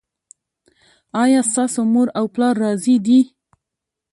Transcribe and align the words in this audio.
ایا 1.23 1.41
ستاسو 1.51 1.81
مور 1.93 2.07
او 2.17 2.25
پلار 2.33 2.53
راضي 2.63 2.95
دي؟ 3.05 3.19